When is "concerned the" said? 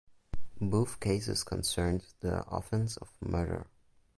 1.43-2.41